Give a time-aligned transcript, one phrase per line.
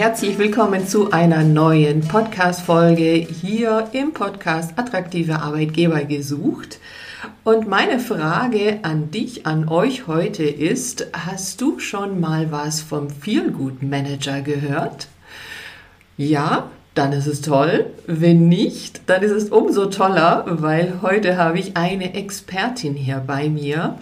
[0.00, 6.78] herzlich willkommen zu einer neuen Podcast-Folge hier im Podcast Attraktive Arbeitgeber gesucht.
[7.44, 13.10] Und meine Frage an dich, an euch heute ist, hast du schon mal was vom
[13.10, 15.08] Feelgood Manager gehört?
[16.16, 17.84] Ja, dann ist es toll.
[18.06, 23.50] Wenn nicht, dann ist es umso toller, weil heute habe ich eine Expertin hier bei
[23.50, 23.98] mir.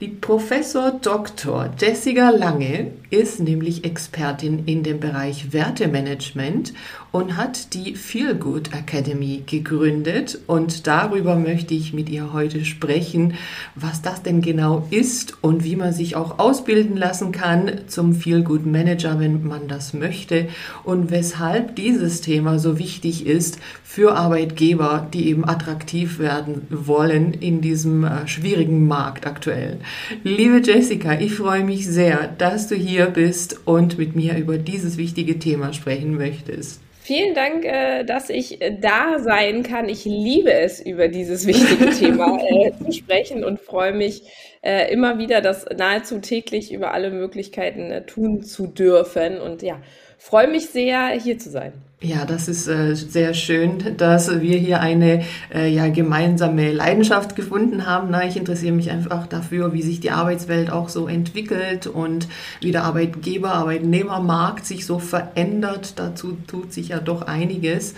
[0.00, 1.74] Die Professor Dr.
[1.78, 6.72] Jessica Lange ist nämlich Expertin in dem Bereich Wertemanagement
[7.12, 10.38] und hat die Feel Good Academy gegründet.
[10.46, 13.34] Und darüber möchte ich mit ihr heute sprechen,
[13.74, 18.42] was das denn genau ist und wie man sich auch ausbilden lassen kann zum Feel
[18.42, 20.48] Good Manager, wenn man das möchte
[20.82, 27.60] und weshalb dieses Thema so wichtig ist für Arbeitgeber, die eben attraktiv werden wollen in
[27.60, 29.80] diesem äh, schwierigen Markt aktuell.
[30.24, 34.96] Liebe Jessica, ich freue mich sehr, dass du hier bist und mit mir über dieses
[34.96, 36.80] wichtige Thema sprechen möchtest.
[37.02, 39.88] Vielen Dank, äh, dass ich äh, da sein kann.
[39.88, 42.38] Ich liebe es, über dieses wichtige Thema
[42.84, 44.22] zu sprechen und freue mich
[44.62, 49.40] immer wieder, das nahezu täglich über alle Möglichkeiten tun zu dürfen.
[49.40, 49.80] Und ja,
[50.20, 51.72] freue mich sehr, hier zu sein.
[52.02, 57.86] Ja, das ist äh, sehr schön, dass wir hier eine äh, ja, gemeinsame Leidenschaft gefunden
[57.86, 58.08] haben.
[58.10, 62.26] Na, ich interessiere mich einfach dafür, wie sich die Arbeitswelt auch so entwickelt und
[62.62, 65.94] wie der Arbeitgeber, Arbeitnehmermarkt sich so verändert.
[65.96, 67.94] Dazu tut sich ja doch einiges.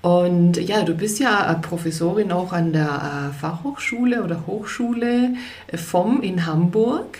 [0.00, 5.34] Und ja, du bist ja Professorin auch an der äh, Fachhochschule oder Hochschule
[5.68, 7.18] äh, vom in Hamburg.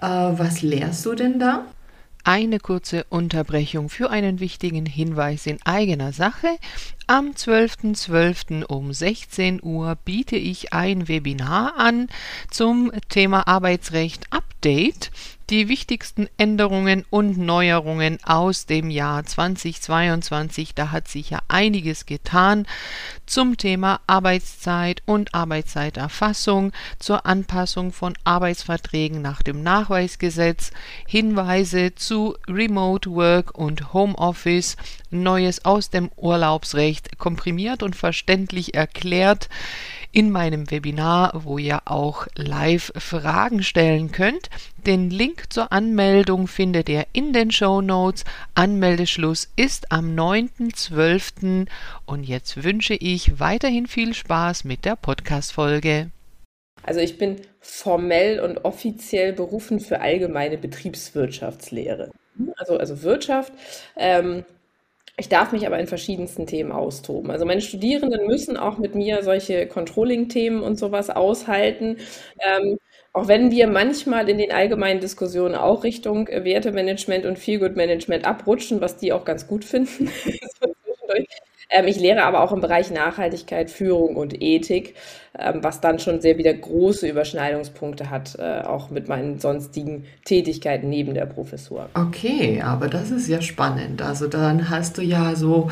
[0.00, 1.66] Äh, was lehrst du denn da?
[2.24, 6.56] Eine kurze Unterbrechung für einen wichtigen Hinweis in eigener Sache.
[7.12, 8.62] Am 12.12.
[8.62, 8.64] .12.
[8.64, 12.08] um 16 Uhr biete ich ein Webinar an
[12.50, 15.10] zum Thema Arbeitsrecht Update
[15.50, 20.74] die wichtigsten Änderungen und Neuerungen aus dem Jahr 2022.
[20.74, 22.66] Da hat sich ja einiges getan
[23.26, 30.70] zum Thema Arbeitszeit und Arbeitszeiterfassung, zur Anpassung von Arbeitsverträgen nach dem Nachweisgesetz,
[31.06, 34.78] Hinweise zu Remote Work und Homeoffice,
[35.12, 39.48] Neues aus dem Urlaubsrecht, komprimiert und verständlich erklärt
[40.12, 44.50] in meinem Webinar, wo ihr auch live Fragen stellen könnt.
[44.86, 48.24] Den Link zur Anmeldung findet ihr in den Show Notes.
[48.54, 51.66] Anmeldeschluss ist am 9.12.
[52.04, 56.10] Und jetzt wünsche ich weiterhin viel Spaß mit der Podcast-Folge.
[56.82, 62.10] Also ich bin formell und offiziell berufen für allgemeine Betriebswirtschaftslehre.
[62.56, 63.52] Also, also Wirtschaft.
[63.96, 64.44] Ähm,
[65.16, 67.30] ich darf mich aber in verschiedensten Themen austoben.
[67.30, 71.98] Also meine Studierenden müssen auch mit mir solche Controlling-Themen und sowas aushalten.
[72.40, 72.78] Ähm,
[73.12, 78.96] auch wenn wir manchmal in den allgemeinen Diskussionen auch Richtung Wertemanagement und Feelgood-Management abrutschen, was
[78.96, 80.10] die auch ganz gut finden.
[81.72, 84.94] Ähm, ich lehre aber auch im Bereich Nachhaltigkeit, Führung und Ethik,
[85.38, 90.90] ähm, was dann schon sehr wieder große Überschneidungspunkte hat, äh, auch mit meinen sonstigen Tätigkeiten
[90.90, 91.88] neben der Professur.
[91.94, 94.02] Okay, aber das ist ja spannend.
[94.02, 95.70] Also dann hast du ja so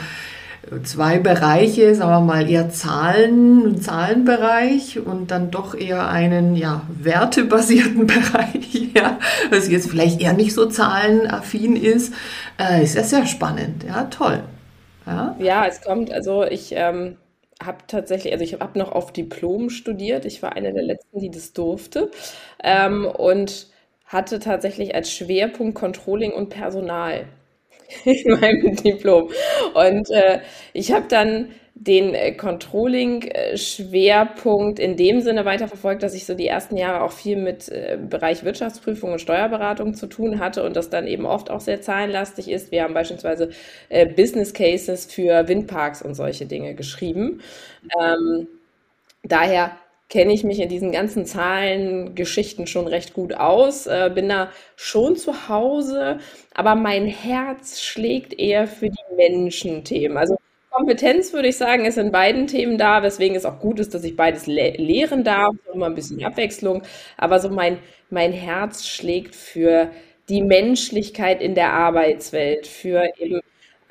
[0.84, 8.06] zwei Bereiche, sagen wir mal eher Zahlen, Zahlenbereich und dann doch eher einen ja, wertebasierten
[8.06, 9.18] Bereich, ja,
[9.50, 12.14] was jetzt vielleicht eher nicht so zahlenaffin ist,
[12.58, 14.42] äh, ist ja sehr spannend, ja, toll.
[15.10, 17.16] Ja, ja es kommt, also ich ähm,
[17.62, 20.24] habe tatsächlich, also ich habe noch auf Diplom studiert.
[20.24, 22.10] Ich war eine der letzten, die das durfte.
[22.62, 23.68] Ähm, und
[24.06, 27.26] hatte tatsächlich als Schwerpunkt Controlling und Personal
[28.04, 29.30] in meinem Diplom.
[29.74, 30.40] Und äh,
[30.72, 36.76] ich habe dann den äh, Controlling-Schwerpunkt in dem Sinne weiterverfolgt, dass ich so die ersten
[36.76, 41.06] Jahre auch viel mit äh, Bereich Wirtschaftsprüfung und Steuerberatung zu tun hatte und das dann
[41.06, 42.70] eben oft auch sehr zahlenlastig ist.
[42.70, 43.48] Wir haben beispielsweise
[43.88, 47.40] äh, Business Cases für Windparks und solche Dinge geschrieben.
[47.98, 48.46] Ähm,
[49.22, 49.76] daher
[50.10, 55.16] kenne ich mich in diesen ganzen Zahlengeschichten schon recht gut aus, äh, bin da schon
[55.16, 56.18] zu Hause,
[56.52, 60.18] aber mein Herz schlägt eher für die Menschenthemen.
[60.18, 60.36] Also
[60.70, 64.04] Kompetenz, würde ich sagen, ist in beiden Themen da, weswegen es auch gut ist, dass
[64.04, 66.82] ich beides le lehren darf, immer ein bisschen Abwechslung.
[67.16, 67.78] Aber so mein,
[68.08, 69.90] mein Herz schlägt für
[70.28, 73.40] die Menschlichkeit in der Arbeitswelt, für eben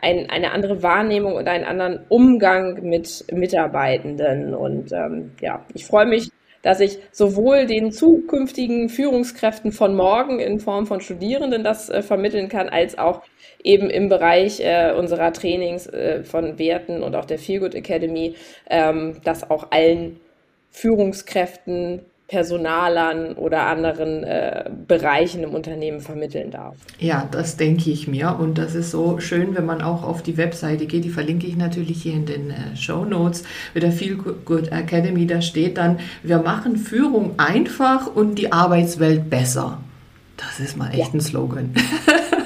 [0.01, 4.53] ein, eine andere Wahrnehmung und einen anderen Umgang mit Mitarbeitenden.
[4.53, 6.29] Und ähm, ja, ich freue mich,
[6.61, 12.49] dass ich sowohl den zukünftigen Führungskräften von morgen in Form von Studierenden das äh, vermitteln
[12.49, 13.21] kann, als auch
[13.63, 18.35] eben im Bereich äh, unserer Trainings äh, von Werten und auch der Feelgood Academy,
[18.69, 20.19] ähm, das auch allen
[20.71, 26.75] Führungskräften Personalern oder anderen äh, Bereichen im Unternehmen vermitteln darf.
[26.99, 28.37] Ja, das denke ich mir.
[28.39, 31.03] Und das ist so schön, wenn man auch auf die Webseite geht.
[31.03, 33.43] Die verlinke ich natürlich hier in den äh, Show Notes
[33.73, 34.15] mit der Feel
[34.45, 35.25] Good Academy.
[35.25, 39.79] Da steht dann, wir machen Führung einfach und die Arbeitswelt besser.
[40.37, 41.13] Das ist mal echt ja.
[41.15, 41.73] ein Slogan.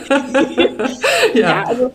[1.34, 1.40] ja.
[1.40, 1.92] ja, also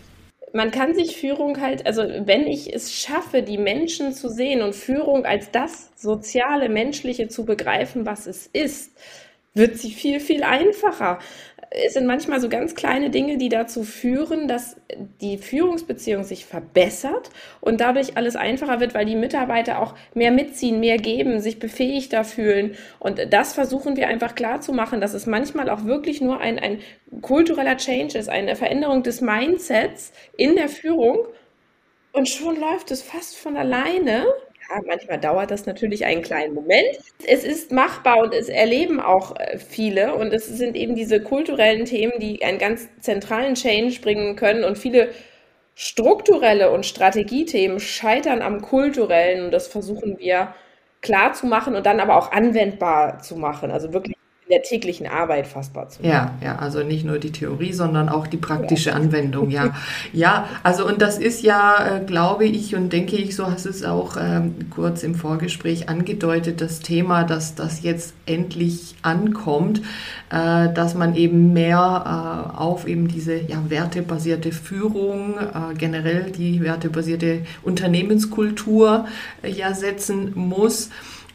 [0.52, 4.74] man kann sich Führung halt, also wenn ich es schaffe, die Menschen zu sehen und
[4.74, 8.92] Führung als das soziale, menschliche zu begreifen, was es ist,
[9.54, 11.18] wird sie viel, viel einfacher
[11.70, 14.76] es sind manchmal so ganz kleine Dinge, die dazu führen, dass
[15.20, 17.30] die Führungsbeziehung sich verbessert
[17.60, 22.24] und dadurch alles einfacher wird, weil die Mitarbeiter auch mehr mitziehen, mehr geben, sich befähigter
[22.24, 22.76] fühlen.
[22.98, 26.58] Und das versuchen wir einfach klar zu machen, dass es manchmal auch wirklich nur ein,
[26.58, 26.80] ein
[27.20, 31.26] kultureller Change ist, eine Veränderung des Mindsets in der Führung.
[32.12, 34.24] Und schon läuft es fast von alleine,
[34.86, 36.86] manchmal dauert das natürlich einen kleinen Moment.
[37.26, 41.84] Es ist machbar und es erleben auch äh, viele und es sind eben diese kulturellen
[41.86, 45.10] Themen, die einen ganz zentralen Change bringen können und viele
[45.74, 50.54] strukturelle und Strategiethemen scheitern am kulturellen und das versuchen wir
[51.02, 53.70] klar zu machen und dann aber auch anwendbar zu machen.
[53.70, 54.17] Also wirklich
[54.48, 56.10] in der täglichen Arbeit fassbar zu machen.
[56.10, 58.96] Ja, ja, also nicht nur die Theorie, sondern auch die praktische ja.
[58.96, 59.74] Anwendung, ja.
[60.12, 63.84] Ja, also und das ist ja, äh, glaube ich und denke ich, so hast es
[63.84, 69.82] auch ähm, kurz im Vorgespräch angedeutet, das Thema, dass das jetzt endlich ankommt,
[70.30, 76.62] äh, dass man eben mehr äh, auf eben diese ja, wertebasierte Führung, äh, generell die
[76.62, 79.06] wertebasierte Unternehmenskultur
[79.42, 80.88] äh, ja setzen muss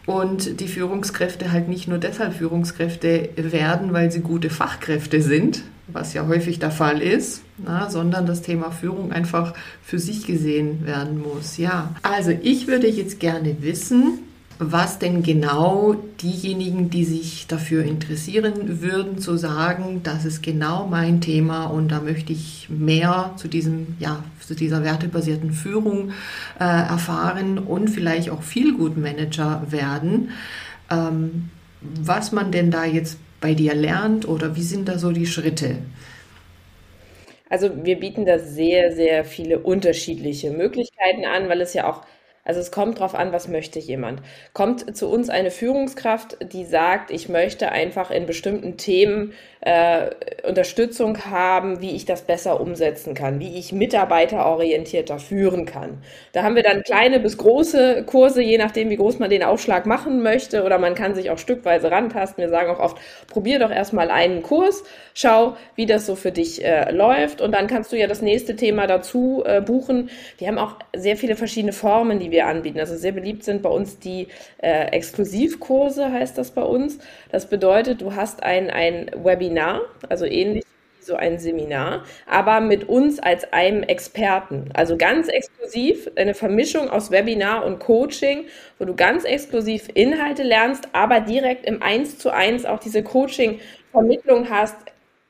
[0.06, 6.14] und die Führungskräfte halt nicht nur deshalb Führungskräfte werden, weil sie gute Fachkräfte sind, was
[6.14, 11.22] ja häufig der Fall ist, na, sondern das Thema Führung einfach für sich gesehen werden
[11.22, 11.58] muss.
[11.58, 14.20] Ja, also ich würde jetzt gerne wissen,
[14.60, 21.22] was denn genau diejenigen, die sich dafür interessieren würden, zu sagen, das ist genau mein
[21.22, 26.12] Thema und da möchte ich mehr zu diesem, ja, zu dieser wertebasierten Führung
[26.60, 30.32] äh, erfahren und vielleicht auch viel gut Manager werden.
[30.92, 31.50] Ähm,
[31.82, 35.78] was man denn da jetzt bei dir lernt oder wie sind da so die Schritte?
[37.50, 42.02] Also wir bieten da sehr, sehr viele unterschiedliche Möglichkeiten an, weil es ja auch
[42.46, 44.22] also es kommt darauf an, was möchte jemand.
[44.54, 50.10] Kommt zu uns eine Führungskraft, die sagt, ich möchte einfach in bestimmten Themen äh,
[50.46, 56.04] Unterstützung haben, wie ich das besser umsetzen kann, wie ich mitarbeiterorientierter führen kann.
[56.34, 59.86] Da haben wir dann kleine bis große Kurse, je nachdem, wie groß man den Aufschlag
[59.86, 62.44] machen möchte, oder man kann sich auch stückweise rantasten.
[62.44, 62.98] Wir sagen auch oft,
[63.28, 67.68] probier doch erstmal einen Kurs, schau, wie das so für dich äh, läuft, und dann
[67.68, 70.10] kannst du ja das nächste Thema dazu äh, buchen.
[70.38, 72.80] Wir haben auch sehr viele verschiedene Formen, die wir anbieten.
[72.80, 74.28] Also sehr beliebt sind bei uns die
[74.58, 77.00] äh, Exklusivkurse, heißt das bei uns.
[77.32, 80.66] Das bedeutet, du hast ein, ein Webinar, also ähnlich
[81.00, 84.70] wie so ein Seminar, aber mit uns als einem Experten.
[84.74, 88.48] Also ganz exklusiv eine Vermischung aus Webinar und Coaching,
[88.80, 94.50] wo du ganz exklusiv Inhalte lernst, aber direkt im Eins zu eins auch diese Coaching-Vermittlung
[94.50, 94.76] hast,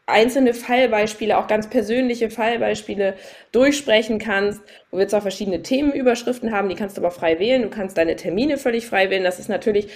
[0.06, 3.16] einzelne Fallbeispiele, auch ganz persönliche Fallbeispiele
[3.52, 4.62] durchsprechen kannst,
[4.92, 8.16] wo wir zwar verschiedene Themenüberschriften haben, die kannst du aber frei wählen, du kannst deine
[8.16, 9.90] Termine völlig frei wählen, das ist natürlich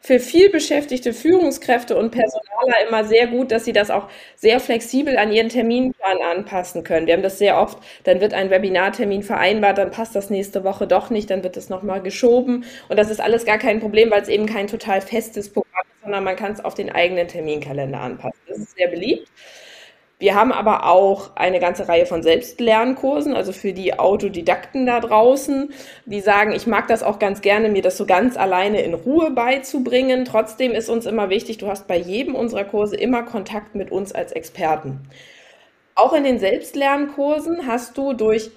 [0.00, 5.18] für viel beschäftigte Führungskräfte und Personaler immer sehr gut, dass sie das auch sehr flexibel
[5.18, 7.06] an ihren Terminplan anpassen können.
[7.06, 10.86] Wir haben das sehr oft, dann wird ein Webinartermin vereinbart, dann passt das nächste Woche
[10.86, 12.64] doch nicht, dann wird es nochmal geschoben.
[12.88, 16.02] Und das ist alles gar kein Problem, weil es eben kein total festes Programm ist,
[16.02, 18.40] sondern man kann es auf den eigenen Terminkalender anpassen.
[18.46, 19.28] Das ist sehr beliebt.
[20.20, 25.72] Wir haben aber auch eine ganze Reihe von Selbstlernkursen, also für die Autodidakten da draußen,
[26.06, 29.30] die sagen, ich mag das auch ganz gerne, mir das so ganz alleine in Ruhe
[29.30, 30.24] beizubringen.
[30.24, 34.12] Trotzdem ist uns immer wichtig, du hast bei jedem unserer Kurse immer Kontakt mit uns
[34.12, 35.08] als Experten.
[35.94, 38.50] Auch in den Selbstlernkursen hast du durch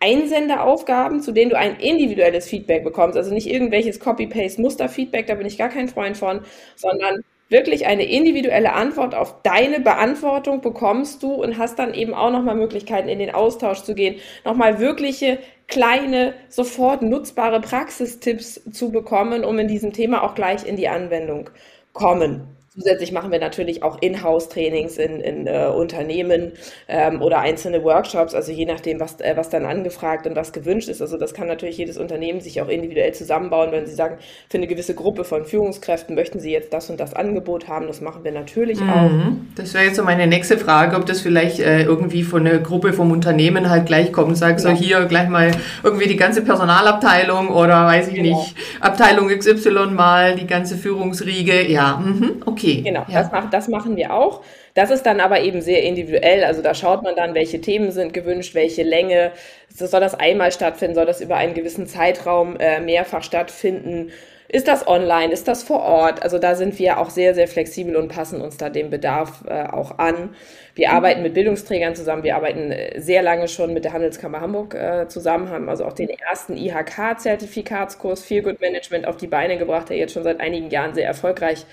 [0.00, 5.56] Einsenderaufgaben, zu denen du ein individuelles Feedback bekommst, also nicht irgendwelches Copy-Paste-Muster-Feedback, da bin ich
[5.56, 6.40] gar kein Freund von,
[6.76, 12.30] sondern wirklich eine individuelle Antwort auf deine Beantwortung bekommst du und hast dann eben auch
[12.30, 19.44] nochmal Möglichkeiten, in den Austausch zu gehen, nochmal wirkliche kleine, sofort nutzbare Praxistipps zu bekommen,
[19.44, 21.50] um in diesem Thema auch gleich in die Anwendung
[21.92, 26.52] kommen Zusätzlich machen wir natürlich auch Inhouse-Trainings in, in äh, Unternehmen
[26.86, 30.88] ähm, oder einzelne Workshops, also je nachdem, was, äh, was dann angefragt und was gewünscht
[30.88, 31.02] ist.
[31.02, 34.18] Also das kann natürlich jedes Unternehmen sich auch individuell zusammenbauen, wenn sie sagen,
[34.48, 37.88] für eine gewisse Gruppe von Führungskräften möchten sie jetzt das und das Angebot haben.
[37.88, 38.90] Das machen wir natürlich mhm.
[38.90, 39.10] auch.
[39.56, 42.92] Das wäre jetzt so meine nächste Frage, ob das vielleicht äh, irgendwie von einer Gruppe
[42.92, 44.70] vom Unternehmen halt gleich kommt und sagt, ja.
[44.70, 45.50] so hier gleich mal
[45.82, 48.38] irgendwie die ganze Personalabteilung oder weiß ich genau.
[48.38, 51.68] nicht, Abteilung XY mal, die ganze Führungsriege.
[51.68, 52.42] Ja, mhm.
[52.46, 52.67] okay.
[52.72, 52.82] Okay.
[52.82, 53.22] Genau, ja.
[53.22, 54.42] das, macht, das machen wir auch.
[54.74, 56.44] Das ist dann aber eben sehr individuell.
[56.44, 59.32] Also da schaut man dann, welche Themen sind gewünscht, welche Länge.
[59.68, 60.94] Soll das einmal stattfinden?
[60.94, 64.10] Soll das über einen gewissen Zeitraum äh, mehrfach stattfinden?
[64.50, 65.30] Ist das online?
[65.30, 66.22] Ist das vor Ort?
[66.22, 69.64] Also da sind wir auch sehr, sehr flexibel und passen uns da dem Bedarf äh,
[69.64, 70.34] auch an.
[70.74, 72.22] Wir arbeiten mit Bildungsträgern zusammen.
[72.22, 75.92] Wir arbeiten äh, sehr lange schon mit der Handelskammer Hamburg äh, zusammen, haben also auch
[75.92, 80.70] den ersten IHK-Zertifikatskurs Feel Good Management auf die Beine gebracht, der jetzt schon seit einigen
[80.70, 81.66] Jahren sehr erfolgreich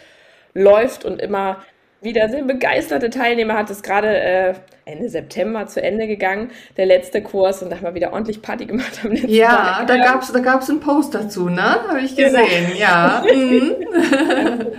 [0.55, 1.57] läuft und immer
[2.01, 3.69] wieder sehr begeisterte Teilnehmer hat.
[3.69, 4.53] Es gerade äh,
[4.85, 8.65] Ende September zu Ende gegangen, der letzte Kurs und da haben wir wieder ordentlich Party
[8.65, 9.88] gemacht am letzten Ja, Tag.
[9.88, 11.79] da gab es da gab's einen Post dazu, ne?
[11.88, 12.39] Habe ich genau.
[12.39, 12.79] gesehen, genau.
[12.79, 13.24] ja.
[13.25, 13.75] Mhm.
[13.79, 14.71] genau.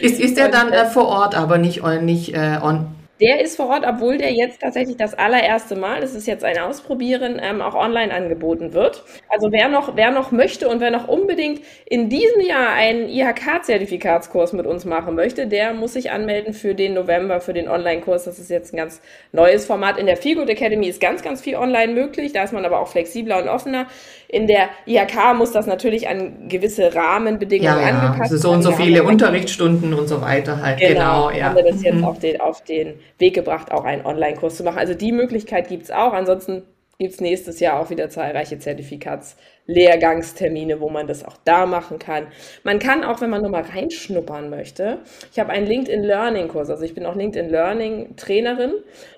[0.00, 2.86] ist, ist der dann äh, vor Ort, aber nicht, nicht äh, on,
[3.20, 6.58] der ist vor Ort, obwohl der jetzt tatsächlich das allererste Mal, das ist jetzt ein
[6.58, 9.04] Ausprobieren, ähm, auch online angeboten wird.
[9.28, 14.52] Also wer noch, wer noch möchte und wer noch unbedingt in diesem Jahr einen IHK-Zertifikatskurs
[14.52, 18.24] mit uns machen möchte, der muss sich anmelden für den November, für den Online-Kurs.
[18.24, 19.00] Das ist jetzt ein ganz
[19.32, 19.98] neues Format.
[19.98, 22.32] In der Feelgood Academy ist ganz, ganz viel online möglich.
[22.32, 23.86] Da ist man aber auch flexibler und offener.
[24.28, 27.98] In der IHK muss das natürlich an gewisse Rahmenbedingungen ja, ja.
[27.98, 28.42] angepasst werden.
[28.42, 30.78] So und so viele Unterrichtsstunden und so weiter halt.
[30.78, 31.44] Genau, genau ja.
[31.44, 32.04] haben wir das jetzt mhm.
[32.04, 34.78] auf, den, auf den Weg gebracht, auch einen Online-Kurs zu machen.
[34.78, 36.12] Also die Möglichkeit gibt es auch.
[36.12, 36.62] Ansonsten
[36.98, 42.26] gibt es nächstes Jahr auch wieder zahlreiche Zertifikatslehrgangstermine, wo man das auch da machen kann.
[42.64, 44.98] Man kann auch, wenn man nur mal reinschnuppern möchte,
[45.32, 48.72] ich habe einen LinkedIn Learning Kurs, also ich bin auch LinkedIn Learning Trainerin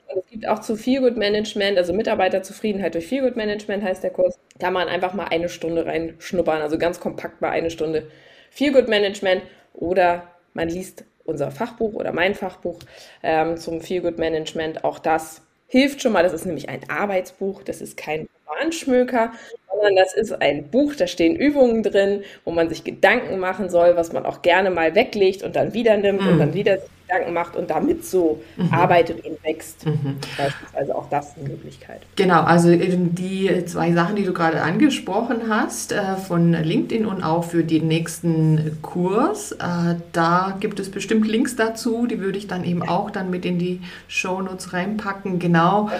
[0.08, 4.38] und es gibt auch zu Feelgood Management, also Mitarbeiterzufriedenheit durch Feelgood Management heißt der Kurs,
[4.58, 8.08] kann man einfach mal eine Stunde reinschnuppern, also ganz kompakt mal eine Stunde
[8.50, 9.40] Feelgood Management
[9.72, 12.78] oder man liest unser Fachbuch oder mein Fachbuch
[13.22, 14.84] ähm, zum Feelgood Management.
[14.84, 16.22] Auch das hilft schon mal.
[16.22, 19.32] Das ist nämlich ein Arbeitsbuch, das ist kein Romanschmöker,
[19.72, 23.96] sondern das ist ein Buch, da stehen Übungen drin, wo man sich Gedanken machen soll,
[23.96, 26.28] was man auch gerne mal weglegt und dann wieder nimmt mhm.
[26.28, 26.78] und dann wieder
[27.10, 28.72] Gedanken macht und damit so mhm.
[28.72, 29.84] arbeitet und wächst.
[29.86, 30.18] Mhm.
[30.36, 32.02] Beispielsweise auch das eine Möglichkeit.
[32.16, 37.44] Genau, also die zwei Sachen, die du gerade angesprochen hast, äh, von LinkedIn und auch
[37.44, 42.64] für den nächsten Kurs, äh, da gibt es bestimmt Links dazu, die würde ich dann
[42.64, 45.38] eben auch dann mit in die Shownotes reinpacken.
[45.38, 45.90] Genau.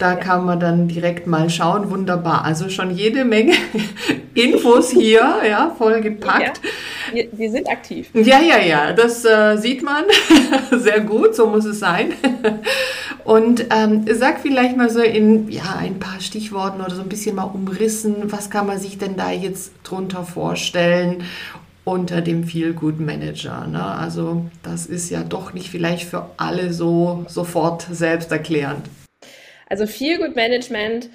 [0.00, 1.90] Da kann man dann direkt mal schauen.
[1.90, 2.46] Wunderbar.
[2.46, 3.52] Also schon jede Menge
[4.34, 6.62] Infos hier, ja, voll gepackt.
[7.08, 8.08] Ja, wir, wir, sind aktiv.
[8.14, 10.04] Ja, ja, ja, das äh, sieht man.
[10.70, 12.14] Sehr gut, so muss es sein.
[13.24, 17.36] Und ähm, sag vielleicht mal so in ja, ein paar Stichworten oder so ein bisschen
[17.36, 21.24] mal umrissen, was kann man sich denn da jetzt drunter vorstellen?
[21.82, 23.66] unter dem Feel Good Manager.
[23.66, 23.82] Ne?
[23.82, 28.86] Also das ist ja doch nicht vielleicht für alle so sofort selbsterklärend.
[29.70, 31.08] Also Feel Good Management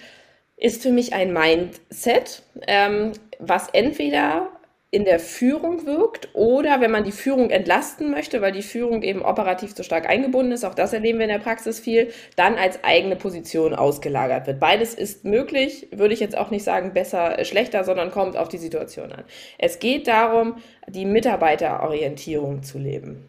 [0.57, 4.49] ist für mich ein Mindset, ähm, was entweder
[4.91, 9.23] in der Führung wirkt oder wenn man die Führung entlasten möchte, weil die Führung eben
[9.23, 12.81] operativ zu stark eingebunden ist, auch das erleben wir in der Praxis viel, dann als
[12.81, 14.61] eigene Position ausgelagert wird.
[14.61, 18.57] Beides ist möglich, würde ich jetzt auch nicht sagen besser, schlechter, sondern kommt auf die
[18.57, 19.25] Situation an.
[19.57, 23.27] Es geht darum, die Mitarbeiterorientierung zu leben.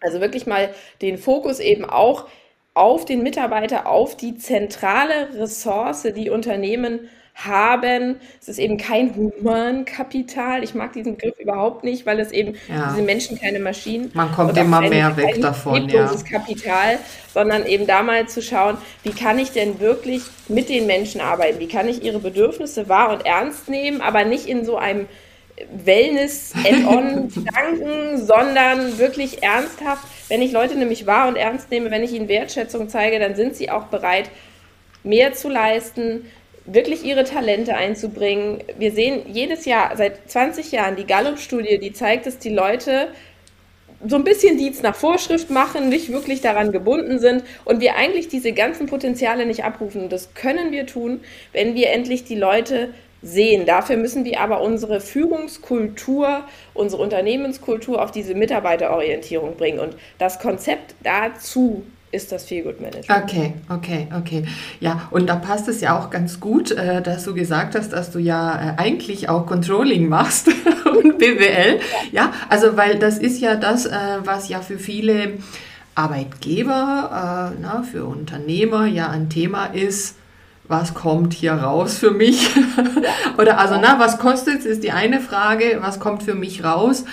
[0.00, 2.26] Also wirklich mal den Fokus eben auch
[2.78, 7.00] auf den Mitarbeiter, auf die zentrale Ressource, die Unternehmen
[7.34, 8.16] haben.
[8.40, 10.64] Es ist eben kein Humankapital.
[10.64, 12.90] Ich mag diesen Begriff überhaupt nicht, weil es eben ja.
[12.90, 14.10] diese Menschen keine Maschinen.
[14.14, 15.88] Man kommt immer mehr weg davon.
[15.88, 16.10] Ja.
[16.28, 16.98] Kapital,
[17.32, 21.60] sondern eben da mal zu schauen, wie kann ich denn wirklich mit den Menschen arbeiten?
[21.60, 25.06] Wie kann ich ihre Bedürfnisse wahr und ernst nehmen, aber nicht in so einem
[25.84, 30.06] Wellness-Add-on-Gedanken, sondern wirklich ernsthaft.
[30.28, 33.56] Wenn ich Leute nämlich wahr und ernst nehme, wenn ich ihnen Wertschätzung zeige, dann sind
[33.56, 34.30] sie auch bereit,
[35.04, 36.26] mehr zu leisten,
[36.66, 38.62] wirklich ihre Talente einzubringen.
[38.78, 43.08] Wir sehen jedes Jahr, seit 20 Jahren, die Gallup-Studie, die zeigt, dass die Leute
[44.06, 48.28] so ein bisschen Dienst nach Vorschrift machen, nicht wirklich daran gebunden sind und wir eigentlich
[48.28, 50.08] diese ganzen Potenziale nicht abrufen.
[50.08, 51.20] Das können wir tun,
[51.52, 52.90] wenn wir endlich die Leute
[53.22, 53.66] sehen.
[53.66, 56.44] Dafür müssen wir aber unsere Führungskultur,
[56.74, 59.80] unsere Unternehmenskultur auf diese Mitarbeiterorientierung bringen.
[59.80, 63.24] Und das Konzept dazu ist das Feel Good Management.
[63.24, 64.44] Okay, okay, okay.
[64.80, 68.10] Ja, und da passt es ja auch ganz gut, äh, dass du gesagt hast, dass
[68.10, 70.48] du ja äh, eigentlich auch Controlling machst
[70.84, 71.80] und BWL.
[72.12, 73.90] Ja, also weil das ist ja das, äh,
[74.24, 75.34] was ja für viele
[75.94, 77.52] Arbeitgeber,
[77.90, 80.14] für Unternehmer ja ein Thema ist,
[80.68, 82.50] was kommt hier raus für mich?
[83.38, 87.04] Oder also, na, was kostet es, ist die eine Frage, was kommt für mich raus?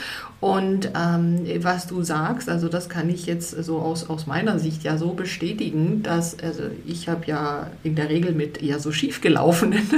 [0.41, 4.83] Und ähm, was du sagst, also das kann ich jetzt so aus, aus meiner Sicht
[4.83, 9.89] ja so bestätigen, dass also ich habe ja in der Regel mit eher so schiefgelaufenen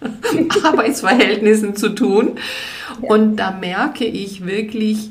[0.64, 2.38] Arbeitsverhältnissen zu tun.
[3.00, 5.10] Und da merke ich wirklich,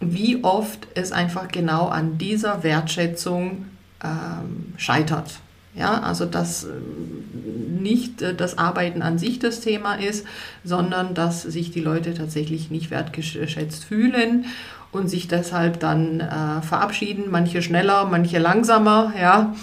[0.00, 3.66] wie oft es einfach genau an dieser Wertschätzung
[4.02, 5.38] ähm, scheitert.
[5.76, 10.26] Ja, also dass ähm, nicht äh, das Arbeiten an sich das Thema ist,
[10.64, 14.46] sondern dass sich die Leute tatsächlich nicht wertgeschätzt fühlen
[14.92, 19.54] und sich deshalb dann äh, verabschieden, manche schneller, manche langsamer, ja,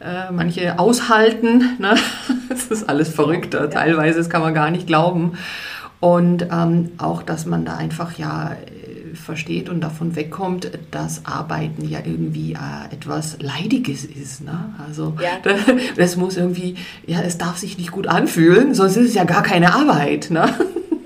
[0.00, 1.76] äh, manche aushalten.
[1.78, 1.94] Ne?
[2.48, 5.38] Das ist alles verrückter, teilweise, das kann man gar nicht glauben.
[6.00, 8.56] Und ähm, auch, dass man da einfach ja
[9.30, 14.42] versteht und davon wegkommt, dass Arbeiten ja irgendwie äh, etwas Leidiges ist.
[14.42, 14.74] Ne?
[14.84, 15.38] Also ja.
[15.44, 15.60] das,
[15.96, 16.74] das, muss irgendwie,
[17.06, 20.32] ja, es darf sich nicht gut anfühlen, sonst ist es ja gar keine Arbeit.
[20.32, 20.52] Ne?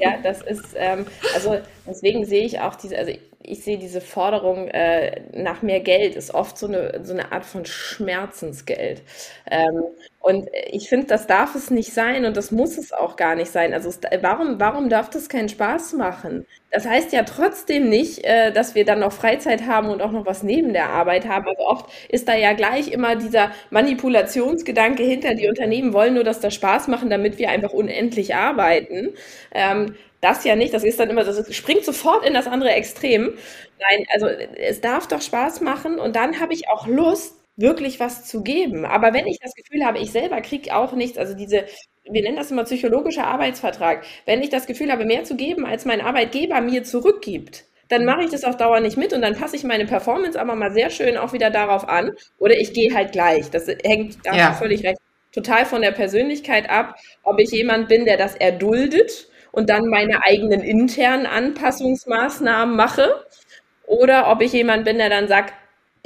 [0.00, 1.04] Ja, das ist, ähm,
[1.34, 3.12] also deswegen sehe ich auch diese, also
[3.46, 7.44] ich sehe diese Forderung äh, nach mehr Geld ist oft so eine, so eine Art
[7.44, 9.02] von Schmerzensgeld.
[9.50, 9.82] Ähm,
[10.20, 13.50] und ich finde, das darf es nicht sein und das muss es auch gar nicht
[13.50, 13.74] sein.
[13.74, 16.46] Also es, warum, warum darf das keinen Spaß machen?
[16.70, 20.24] Das heißt ja trotzdem nicht, äh, dass wir dann noch Freizeit haben und auch noch
[20.24, 21.46] was neben der Arbeit haben.
[21.46, 25.34] Also oft ist da ja gleich immer dieser Manipulationsgedanke hinter.
[25.34, 29.10] Die Unternehmen wollen nur, dass das Spaß machen, damit wir einfach unendlich arbeiten.
[29.52, 33.34] Ähm, das ja nicht, das ist dann immer, das springt sofort in das andere Extrem.
[33.78, 38.24] Nein, also es darf doch Spaß machen und dann habe ich auch Lust, wirklich was
[38.24, 38.84] zu geben.
[38.84, 41.64] Aber wenn ich das Gefühl habe, ich selber kriege auch nichts, also diese,
[42.04, 45.84] wir nennen das immer psychologischer Arbeitsvertrag, wenn ich das Gefühl habe, mehr zu geben, als
[45.84, 49.56] mein Arbeitgeber mir zurückgibt, dann mache ich das auf Dauer nicht mit und dann passe
[49.56, 52.12] ich meine Performance aber mal sehr schön auch wieder darauf an.
[52.38, 53.50] Oder ich gehe halt gleich.
[53.50, 54.52] Das hängt, da ja.
[54.54, 54.98] völlig recht,
[55.32, 60.24] total von der Persönlichkeit ab, ob ich jemand bin, der das erduldet und dann meine
[60.24, 63.24] eigenen internen Anpassungsmaßnahmen mache.
[63.86, 65.54] Oder ob ich jemand bin, der dann sagt,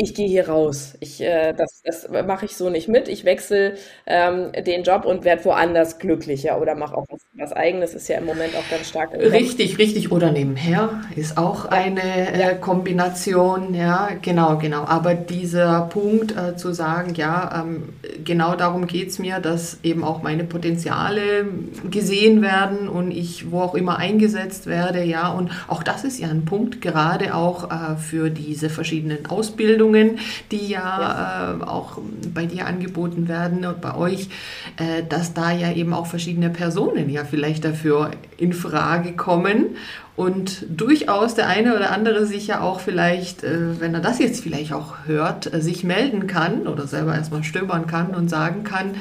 [0.00, 0.96] ich gehe hier raus.
[1.00, 3.08] Ich, äh, das das mache ich so nicht mit.
[3.08, 3.74] Ich wechsle
[4.06, 7.94] ähm, den Job und werde woanders glücklicher oder mache auch was, was, Eigenes.
[7.94, 9.12] Ist ja im Moment auch ganz stark.
[9.14, 10.12] Richtig, richtig.
[10.12, 13.74] Oder nebenher ist auch eine äh, Kombination.
[13.74, 14.84] Ja, genau, genau.
[14.84, 17.88] Aber dieser Punkt äh, zu sagen, ja, ähm,
[18.24, 21.48] genau darum geht es mir, dass eben auch meine Potenziale
[21.90, 25.02] gesehen werden und ich wo auch immer eingesetzt werde.
[25.02, 29.87] Ja, und auch das ist ja ein Punkt, gerade auch äh, für diese verschiedenen Ausbildungen
[29.88, 30.18] Ausbildungen,
[30.50, 31.58] die ja, ja.
[31.60, 31.98] Äh, auch
[32.34, 34.28] bei dir angeboten werden und bei euch,
[34.76, 39.76] äh, dass da ja eben auch verschiedene Personen ja vielleicht dafür in Frage kommen
[40.16, 44.42] und durchaus der eine oder andere sich ja auch vielleicht, äh, wenn er das jetzt
[44.42, 48.94] vielleicht auch hört, äh, sich melden kann oder selber erstmal stöbern kann und sagen kann,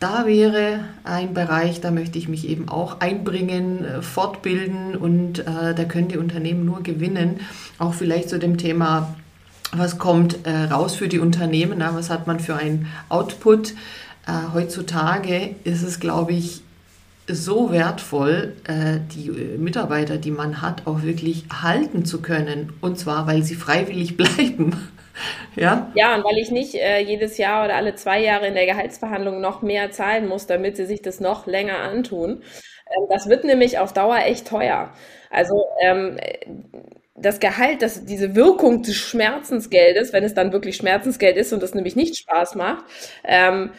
[0.00, 5.84] da wäre ein Bereich, da möchte ich mich eben auch einbringen, äh, fortbilden und da
[5.84, 7.40] können die Unternehmen nur gewinnen.
[7.78, 9.14] Auch vielleicht zu dem Thema
[9.72, 13.72] was kommt äh, raus für die Unternehmen, na, was hat man für einen Output.
[14.26, 16.62] Äh, heutzutage ist es, glaube ich,
[17.26, 22.72] so wertvoll, äh, die äh, Mitarbeiter, die man hat, auch wirklich halten zu können.
[22.80, 24.88] Und zwar, weil sie freiwillig bleiben.
[25.56, 25.90] ja?
[25.94, 29.40] ja, und weil ich nicht äh, jedes Jahr oder alle zwei Jahre in der Gehaltsverhandlung
[29.40, 32.42] noch mehr zahlen muss, damit sie sich das noch länger antun.
[32.86, 34.90] Ähm, das wird nämlich auf Dauer echt teuer.
[35.30, 36.16] Also ähm,
[37.20, 41.74] das Gehalt, das, diese Wirkung des Schmerzensgeldes, wenn es dann wirklich Schmerzensgeld ist und das
[41.74, 42.84] nämlich nicht Spaß macht,
[43.24, 43.70] ähm,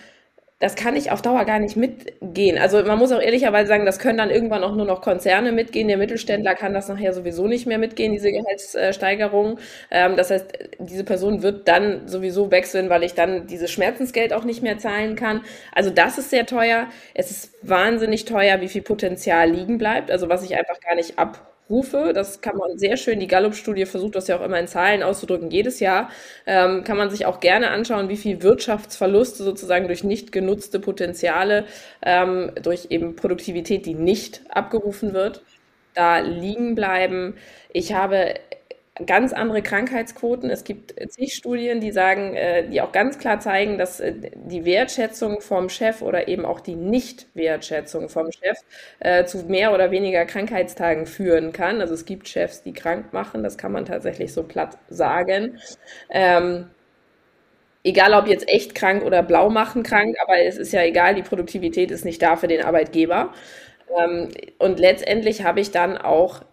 [0.60, 2.58] das kann ich auf Dauer gar nicht mitgehen.
[2.58, 5.88] Also man muss auch ehrlicherweise sagen, das können dann irgendwann auch nur noch Konzerne mitgehen.
[5.88, 9.58] Der Mittelständler kann das nachher sowieso nicht mehr mitgehen, diese Gehaltssteigerung.
[9.90, 14.44] Ähm, das heißt, diese Person wird dann sowieso wechseln, weil ich dann dieses Schmerzensgeld auch
[14.44, 15.44] nicht mehr zahlen kann.
[15.74, 16.90] Also das ist sehr teuer.
[17.14, 20.12] Es ist wahnsinnig teuer, wie viel Potenzial liegen bleibt.
[20.12, 22.12] Also was ich einfach gar nicht ab Rufe.
[22.14, 25.52] Das kann man sehr schön, die Gallup-Studie versucht das ja auch immer in Zahlen auszudrücken,
[25.52, 26.10] jedes Jahr.
[26.46, 31.66] Ähm, kann man sich auch gerne anschauen, wie viel Wirtschaftsverluste sozusagen durch nicht genutzte Potenziale,
[32.04, 35.44] ähm, durch eben Produktivität, die nicht abgerufen wird,
[35.94, 37.36] da liegen bleiben.
[37.72, 38.36] Ich habe
[39.06, 40.50] ganz andere Krankheitsquoten.
[40.50, 44.66] Es gibt zig Studien, die sagen, äh, die auch ganz klar zeigen, dass äh, die
[44.66, 48.58] Wertschätzung vom Chef oder eben auch die Nicht-Wertschätzung vom Chef
[49.00, 51.82] äh, zu mehr oder weniger Krankheitstagen führen kann.
[51.82, 55.60] Also es gibt Chefs, die krank machen, das kann man tatsächlich so platt sagen.
[56.10, 56.68] Ähm,
[57.84, 61.24] egal ob jetzt echt krank oder blau machen krank, aber es ist ja egal, die
[61.24, 63.34] Produktivität ist nicht da für den Arbeitgeber.
[63.98, 66.44] Ähm, und letztendlich habe ich dann auch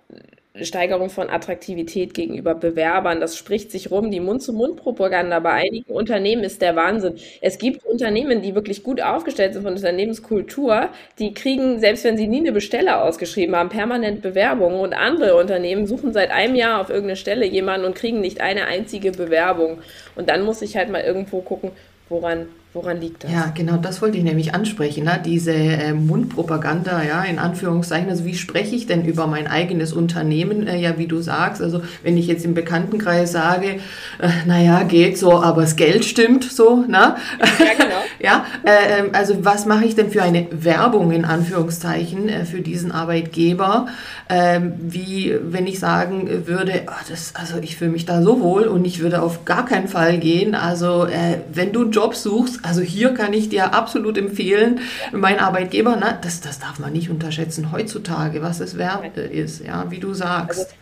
[0.63, 3.21] Steigerung von Attraktivität gegenüber Bewerbern.
[3.21, 4.11] Das spricht sich rum.
[4.11, 7.17] Die Mund-zu-Mund-Propaganda bei einigen Unternehmen ist der Wahnsinn.
[7.41, 10.89] Es gibt Unternehmen, die wirklich gut aufgestellt sind von Unternehmenskultur,
[11.19, 14.81] die kriegen, selbst wenn sie nie eine Bestelle ausgeschrieben haben, permanent Bewerbungen.
[14.81, 18.67] Und andere Unternehmen suchen seit einem Jahr auf irgendeine Stelle jemanden und kriegen nicht eine
[18.67, 19.79] einzige Bewerbung.
[20.15, 21.73] Und dann muss ich halt mal irgendwo gucken,
[22.09, 23.33] woran Woran liegt das?
[23.33, 25.05] Ja, genau, das wollte ich nämlich ansprechen.
[25.05, 25.19] Ne?
[25.25, 28.11] Diese äh, Mundpropaganda, ja, in Anführungszeichen.
[28.11, 30.67] Also wie spreche ich denn über mein eigenes Unternehmen?
[30.67, 33.77] Äh, ja, wie du sagst, also wenn ich jetzt im Bekanntenkreis sage,
[34.21, 37.17] äh, naja, geht so, aber das Geld stimmt so, ne?
[37.41, 37.97] Ja, genau.
[38.21, 42.61] ja, äh, ähm, also was mache ich denn für eine Werbung in Anführungszeichen äh, für
[42.61, 43.87] diesen Arbeitgeber?
[44.29, 48.65] Ähm, wie wenn ich sagen würde, oh, das, also ich fühle mich da so wohl
[48.65, 50.55] und ich würde auf gar keinen Fall gehen.
[50.55, 54.81] Also äh, wenn du einen Job suchst, also hier kann ich dir absolut empfehlen,
[55.13, 59.91] mein Arbeitgeber, na, das, das darf man nicht unterschätzen heutzutage, was es wert ist, ja,
[59.91, 60.59] wie du sagst.
[60.59, 60.75] Also,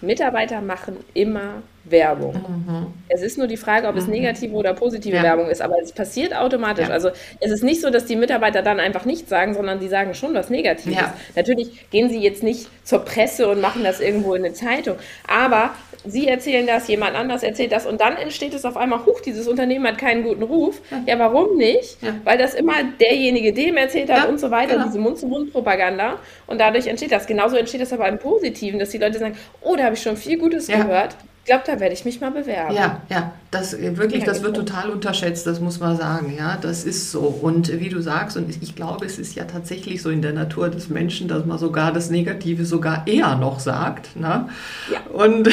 [0.00, 2.34] Mitarbeiter machen immer Werbung.
[2.34, 2.86] Mhm.
[3.08, 4.12] Es ist nur die Frage, ob es mhm.
[4.12, 5.22] negative oder positive ja.
[5.22, 6.88] Werbung ist, aber es passiert automatisch.
[6.88, 6.94] Ja.
[6.94, 10.14] Also es ist nicht so, dass die Mitarbeiter dann einfach nichts sagen, sondern die sagen
[10.14, 10.94] schon was Negatives.
[10.94, 11.14] Ja.
[11.36, 14.96] Natürlich gehen sie jetzt nicht zur Presse und machen das irgendwo in eine Zeitung,
[15.28, 15.70] aber
[16.04, 19.48] sie erzählen das, jemand anders erzählt das und dann entsteht es auf einmal, huch, dieses
[19.48, 20.80] Unternehmen hat keinen guten Ruf.
[21.06, 21.98] Ja, warum nicht?
[22.24, 24.86] Weil das immer derjenige dem erzählt hat und so weiter, genau.
[24.86, 27.26] diese Mund-zu-Mund-Propaganda und dadurch entsteht das.
[27.26, 30.16] Genauso entsteht das aber im Positiven, dass die Leute sagen, oh, da habe ich schon
[30.16, 32.74] viel Gutes gehört glaube, da werde ich mich mal bewerben.
[32.74, 36.34] Ja, ja, das äh, wirklich, das wird total unterschätzt, das muss man sagen.
[36.36, 37.20] Ja, das ist so.
[37.20, 40.68] Und wie du sagst, und ich glaube, es ist ja tatsächlich so in der Natur
[40.68, 44.16] des Menschen, dass man sogar das Negative sogar eher noch sagt.
[44.16, 44.48] Ne?
[44.90, 45.00] Ja.
[45.12, 45.48] Und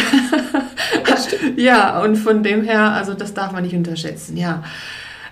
[1.57, 4.37] ja, und von dem her, also das darf man nicht unterschätzen.
[4.37, 4.63] Ja.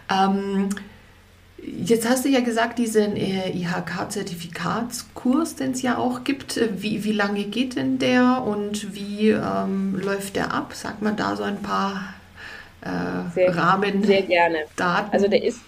[0.10, 0.70] Ähm,
[1.64, 6.60] Jetzt hast du ja gesagt, diesen äh, IHK-Zertifikatskurs, den es ja auch gibt.
[6.82, 10.74] Wie, wie lange geht denn der und wie ähm, läuft der ab?
[10.74, 12.14] Sagt man da so ein paar
[12.82, 14.08] äh, sehr, Rahmendaten?
[14.08, 14.60] Sehr gerne.
[15.12, 15.60] Also der ist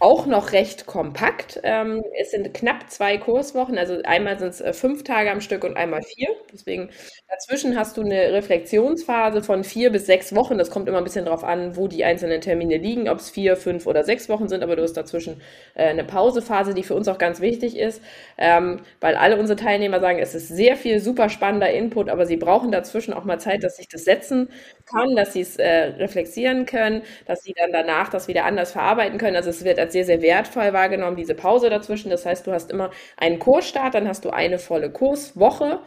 [0.00, 1.60] auch noch recht kompakt.
[1.62, 5.64] Ähm, es sind knapp zwei Kurswochen, also einmal sind es äh, fünf Tage am Stück
[5.64, 6.28] und einmal vier.
[6.52, 6.90] Deswegen
[7.28, 10.58] dazwischen hast du eine Reflexionsphase von vier bis sechs Wochen.
[10.58, 13.56] Das kommt immer ein bisschen darauf an, wo die einzelnen Termine liegen, ob es vier,
[13.56, 15.40] fünf oder sechs Wochen sind, aber du hast dazwischen
[15.74, 18.02] äh, eine Pausephase, die für uns auch ganz wichtig ist,
[18.38, 22.36] ähm, weil alle unsere Teilnehmer sagen, es ist sehr viel super spannender Input, aber sie
[22.36, 24.48] brauchen dazwischen auch mal Zeit, dass sich das setzen
[24.88, 29.18] kann, dass sie es äh, reflektieren können, dass sie dann danach das wieder anders verarbeiten
[29.18, 29.36] können.
[29.36, 32.10] Also es wird als sehr, sehr wertvoll wahrgenommen, diese Pause dazwischen.
[32.10, 35.80] Das heißt, du hast immer einen Kursstart, dann hast du eine volle Kurswoche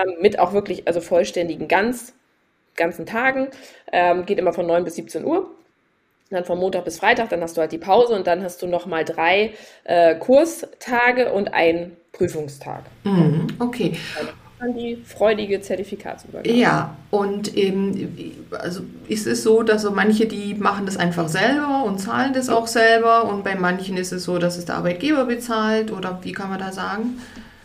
[0.00, 2.14] ähm, mit auch wirklich, also vollständigen ganz,
[2.76, 3.48] ganzen Tagen.
[3.92, 5.50] Ähm, geht immer von 9 bis 17 Uhr.
[6.30, 8.68] Dann von Montag bis Freitag, dann hast du halt die Pause und dann hast du
[8.68, 12.84] nochmal drei äh, Kurstage und einen Prüfungstag.
[13.02, 13.96] Mhm, okay
[14.60, 16.50] an die freudige Zertifikatsübergabe.
[16.54, 18.14] Ja, und ähm,
[18.58, 22.48] also ist es so, dass so manche, die machen das einfach selber und zahlen das
[22.48, 26.32] auch selber und bei manchen ist es so, dass es der Arbeitgeber bezahlt oder wie
[26.32, 27.18] kann man da sagen?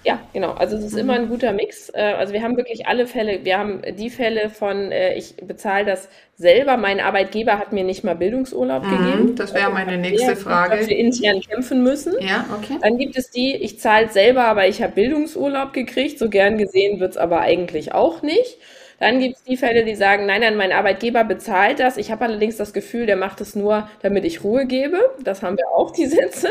[0.05, 0.51] Ja, genau.
[0.51, 0.99] Also es ist mhm.
[0.99, 1.89] immer ein guter Mix.
[1.89, 3.43] Äh, also wir haben wirklich alle Fälle.
[3.43, 6.77] Wir haben die Fälle von, äh, ich bezahle das selber.
[6.77, 9.35] Mein Arbeitgeber hat mir nicht mal Bildungsurlaub mhm, gegeben.
[9.35, 10.77] Das wäre meine nächste Frage.
[10.77, 12.13] Dafür intern kämpfen müssen.
[12.19, 12.77] Ja, okay.
[12.81, 16.19] Dann gibt es die, ich zahle selber, aber ich habe Bildungsurlaub gekriegt.
[16.19, 18.59] So gern gesehen wird es aber eigentlich auch nicht.
[18.99, 21.97] Dann gibt es die Fälle, die sagen, nein, nein, mein Arbeitgeber bezahlt das.
[21.97, 24.97] Ich habe allerdings das Gefühl, der macht es nur, damit ich Ruhe gebe.
[25.23, 26.49] Das haben wir auch, die Sätze.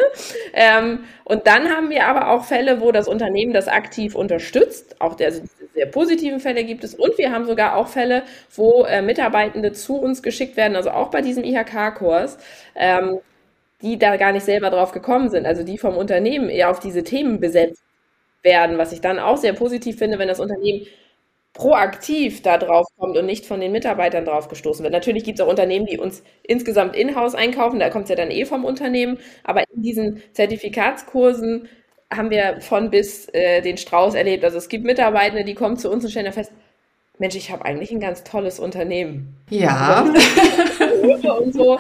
[0.52, 5.00] Ähm, und dann haben wir aber auch Fälle, wo das Unternehmen das aktiv unterstützt.
[5.00, 5.42] Auch der, also
[5.74, 6.94] sehr positiven Fälle gibt es.
[6.94, 8.22] Und wir haben sogar auch Fälle,
[8.54, 12.38] wo äh, Mitarbeitende zu uns geschickt werden, also auch bei diesem IHK-Kurs.
[12.74, 13.20] Ähm,
[13.83, 17.04] die da gar nicht selber drauf gekommen sind, also die vom Unternehmen eher auf diese
[17.04, 17.83] Themen besetzt
[18.42, 20.87] werden, was ich dann auch sehr positiv finde, wenn das Unternehmen
[21.54, 24.92] proaktiv da drauf kommt und nicht von den Mitarbeitern drauf gestoßen wird.
[24.92, 28.30] Natürlich gibt es auch Unternehmen, die uns insgesamt in-house einkaufen, da kommt es ja dann
[28.30, 31.68] eh vom Unternehmen, aber in diesen Zertifikatskursen
[32.12, 34.44] haben wir von bis äh, den Strauß erlebt.
[34.44, 36.52] Also es gibt Mitarbeitende, die kommen zu uns und stellen fest,
[37.18, 39.36] Mensch, ich habe eigentlich ein ganz tolles Unternehmen.
[39.48, 40.02] Ja.
[41.38, 41.78] und so.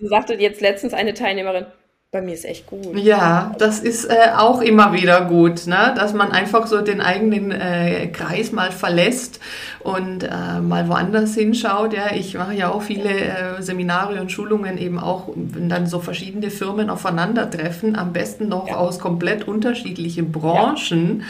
[0.00, 1.66] So sagte jetzt letztens eine Teilnehmerin,
[2.12, 2.98] bei mir ist echt gut.
[2.98, 5.94] Ja, das ist äh, auch immer wieder gut, ne?
[5.96, 9.38] dass man einfach so den eigenen äh, Kreis mal verlässt
[9.78, 11.92] und äh, mal woanders hinschaut.
[11.92, 16.00] Ja, ich mache ja auch viele äh, Seminare und Schulungen eben auch, wenn dann so
[16.00, 18.74] verschiedene Firmen aufeinandertreffen, am besten noch ja.
[18.74, 21.20] aus komplett unterschiedlichen Branchen.
[21.20, 21.26] Ja.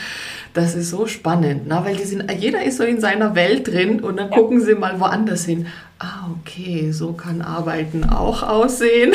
[0.54, 1.80] Das ist so spannend, ne?
[1.84, 4.36] weil die sind, jeder ist so in seiner Welt drin und dann ja.
[4.36, 5.66] gucken sie mal woanders hin
[6.02, 9.12] Ah, okay, so kann Arbeiten auch aussehen.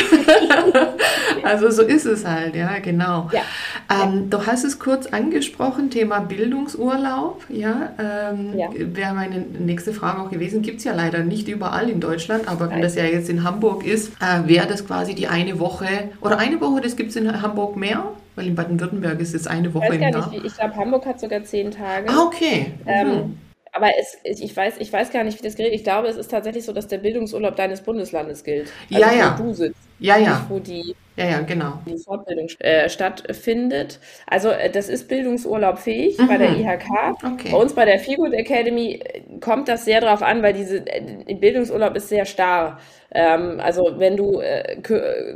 [1.43, 3.28] also so ist es halt, ja, genau.
[3.32, 3.41] Ja.
[3.89, 7.43] Ähm, du hast es kurz angesprochen, Thema Bildungsurlaub.
[7.50, 8.69] Ja, ähm, ja.
[8.71, 10.62] wäre meine nächste Frage auch gewesen.
[10.62, 13.84] Gibt es ja leider nicht überall in Deutschland, aber wenn das ja jetzt in Hamburg
[13.84, 15.88] ist, äh, wäre das quasi die eine Woche
[16.21, 18.12] oder eine Woche, das gibt es in Hamburg mehr?
[18.36, 20.34] Weil in Baden-Württemberg ist es eine Woche ich im Jahr.
[20.43, 22.10] Ich glaube, Hamburg hat sogar zehn Tage.
[22.10, 22.74] Ah, okay.
[22.86, 23.38] Ähm, mhm
[23.76, 25.74] aber es, ich, weiß, ich weiß gar nicht, wie das gilt.
[25.74, 28.71] Ich glaube, es ist tatsächlich so, dass der Bildungsurlaub deines Bundeslandes gilt.
[28.89, 29.36] Also ja, ja.
[29.38, 29.85] Wo du sitzt.
[30.06, 30.46] Ja, ja.
[30.50, 31.80] Wo die, ja, ja, genau.
[31.86, 34.00] die Fortbildung äh, stattfindet.
[34.28, 36.28] Also äh, das ist Bildungsurlaub fähig mhm.
[36.28, 36.89] bei der IHK.
[37.24, 37.50] Okay.
[37.52, 41.34] Bei uns bei der Feelgood Academy äh, kommt das sehr darauf an, weil diese äh,
[41.34, 42.80] Bildungsurlaub ist sehr starr.
[43.15, 44.76] Ähm, also wenn du, äh,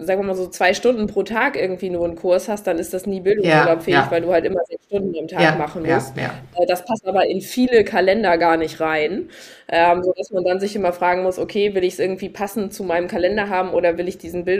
[0.01, 2.93] sagen wir mal so zwei Stunden pro Tag irgendwie nur einen Kurs hast, dann ist
[2.93, 4.11] das nie bildungsurlaubfähig, ja, ja.
[4.11, 6.17] weil du halt immer sechs Stunden am Tag ja, machen musst.
[6.17, 9.29] Äh, das passt aber in viele Kalender gar nicht rein,
[9.69, 12.83] ähm, sodass man dann sich immer fragen muss, okay, will ich es irgendwie passend zu
[12.83, 14.58] meinem Kalender haben oder will ich diesen Bildungsurlaub?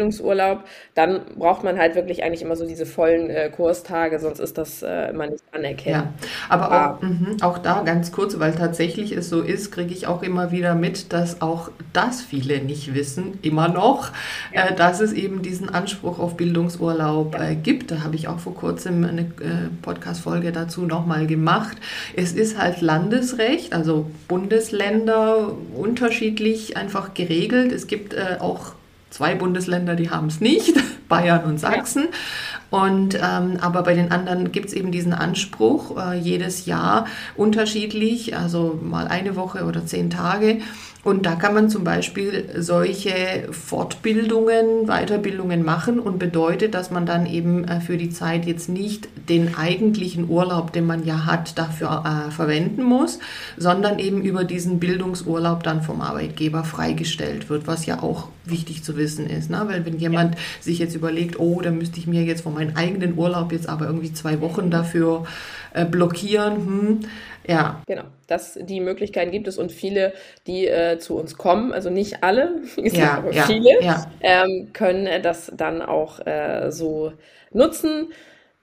[0.96, 4.82] Dann braucht man halt wirklich eigentlich immer so diese vollen äh, Kurstage, sonst ist das
[4.82, 5.86] äh, immer nicht anerkannt.
[5.88, 6.14] Ja,
[6.50, 10.24] aber auch, mh, auch da ganz kurz, weil tatsächlich es so ist, kriege ich auch
[10.24, 14.12] immer wieder mit, dass auch das viele nicht wissen immer noch,
[14.54, 14.68] ja.
[14.68, 17.92] äh, dass es eben diesen Anspruch auf Bildungsurlaub äh, gibt.
[17.92, 21.78] Da habe ich auch vor kurzem eine äh, Podcast-Folge dazu nochmal gemacht.
[22.16, 27.72] Es ist halt Landesrecht, also Bundesländer unterschiedlich einfach geregelt.
[27.72, 28.74] Es gibt äh, auch
[29.10, 30.74] zwei Bundesländer, die haben es nicht,
[31.10, 32.04] Bayern und Sachsen.
[32.04, 32.80] Ja.
[32.80, 38.38] Und ähm, aber bei den anderen gibt es eben diesen Anspruch, äh, jedes Jahr unterschiedlich,
[38.38, 40.60] also mal eine Woche oder zehn Tage.
[41.02, 47.26] Und da kann man zum Beispiel solche Fortbildungen, Weiterbildungen machen und bedeutet, dass man dann
[47.26, 52.04] eben äh, für die Zeit jetzt nicht den eigentlichen Urlaub, den man ja hat, dafür
[52.06, 53.20] äh, verwenden muss,
[53.56, 58.98] sondern eben über diesen Bildungsurlaub dann vom Arbeitgeber freigestellt wird, was ja auch wichtig zu
[58.98, 59.50] wissen ist.
[59.50, 59.62] Ne?
[59.66, 60.42] Weil wenn jemand ja.
[60.62, 63.86] sich jetzt überlegt, oh, da müsste ich mir jetzt von meinem eigenen Urlaub jetzt aber
[63.86, 65.26] irgendwie zwei Wochen dafür
[65.74, 67.00] äh, blockieren, hm,
[67.48, 67.82] ja.
[67.88, 70.14] Genau, das, die Möglichkeiten gibt es und viele,
[70.46, 74.06] die äh, zu uns kommen, also nicht alle, ja, aber ja, viele, ja.
[74.22, 77.14] Ähm, können das dann auch äh, so
[77.52, 78.10] nutzen.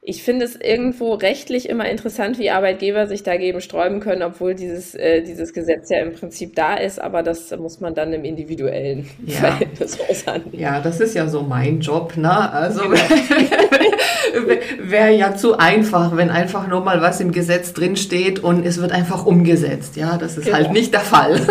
[0.09, 4.95] Ich finde es irgendwo rechtlich immer interessant, wie Arbeitgeber sich dagegen sträuben können, obwohl dieses,
[4.95, 9.09] äh, dieses Gesetz ja im Prinzip da ist, aber das muss man dann im individuellen
[9.27, 9.35] ja.
[9.35, 10.45] Verhältnis äußern.
[10.53, 12.53] Ja, das ist ja so mein Job, ne?
[12.53, 12.97] Also genau.
[14.79, 18.93] wäre ja zu einfach, wenn einfach nur mal was im Gesetz drinsteht und es wird
[18.93, 19.97] einfach umgesetzt.
[19.97, 20.59] Ja, das ist genau.
[20.59, 21.41] halt nicht der Fall.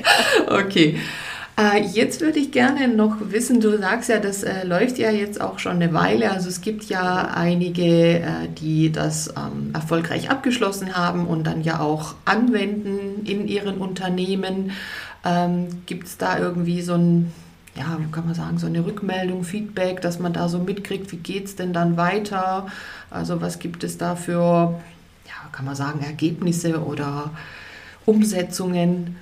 [0.48, 0.96] okay.
[1.60, 5.40] Äh, jetzt würde ich gerne noch wissen, du sagst ja, das äh, läuft ja jetzt
[5.42, 6.30] auch schon eine Weile.
[6.30, 11.80] Also es gibt ja einige, äh, die das ähm, erfolgreich abgeschlossen haben und dann ja
[11.80, 14.72] auch anwenden in ihren Unternehmen.
[15.22, 17.30] Ähm, gibt es da irgendwie so ein,
[17.76, 21.44] ja, kann man sagen, so eine Rückmeldung, Feedback, dass man da so mitkriegt, wie geht
[21.44, 22.68] es denn dann weiter?
[23.10, 24.80] Also was gibt es da für,
[25.26, 27.32] ja, kann man sagen, Ergebnisse oder
[28.06, 29.16] Umsetzungen?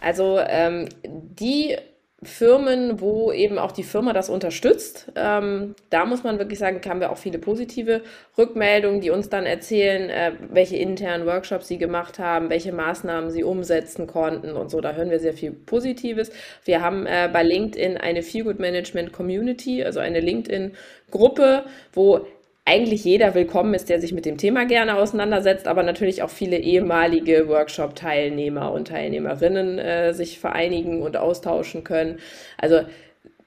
[0.00, 1.76] Also ähm, die
[2.22, 5.10] Firmen, wo eben auch die Firma das unterstützt.
[5.16, 8.02] Ähm, da muss man wirklich sagen, haben wir auch viele positive
[8.36, 13.42] Rückmeldungen, die uns dann erzählen, äh, welche internen Workshops sie gemacht haben, welche Maßnahmen sie
[13.42, 14.82] umsetzen konnten und so.
[14.82, 16.30] Da hören wir sehr viel Positives.
[16.64, 22.26] Wir haben äh, bei LinkedIn eine Feel Good Management Community, also eine LinkedIn-Gruppe, wo
[22.70, 26.56] eigentlich jeder willkommen ist, der sich mit dem Thema gerne auseinandersetzt, aber natürlich auch viele
[26.56, 32.20] ehemalige Workshop-Teilnehmer und Teilnehmerinnen äh, sich vereinigen und austauschen können.
[32.58, 32.82] Also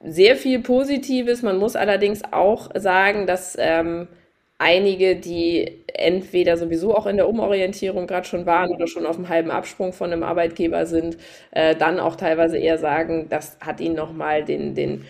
[0.04, 1.42] sehr viel Positives.
[1.42, 4.10] Man muss allerdings auch sagen, dass ähm,
[4.58, 9.30] einige, die entweder sowieso auch in der Umorientierung gerade schon waren oder schon auf einem
[9.30, 11.18] halben Absprung von einem Arbeitgeber sind,
[11.52, 15.06] äh, dann auch teilweise eher sagen, das hat ihnen nochmal den, den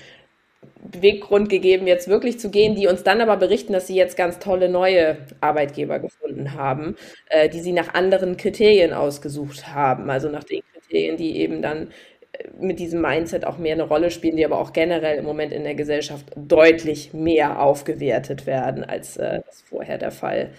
[0.84, 4.40] Beweggrund gegeben, jetzt wirklich zu gehen, die uns dann aber berichten, dass sie jetzt ganz
[4.40, 6.96] tolle neue Arbeitgeber gefunden haben,
[7.30, 11.90] äh, die sie nach anderen Kriterien ausgesucht haben, also nach den Kriterien, die eben dann
[12.34, 15.54] äh, mit diesem Mindset auch mehr eine Rolle spielen, die aber auch generell im Moment
[15.54, 20.52] in der Gesellschaft deutlich mehr aufgewertet werden, als äh, das vorher der Fall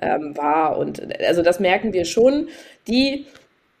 [0.00, 0.78] ähm, war.
[0.78, 2.48] Und also das merken wir schon.
[2.86, 3.26] Die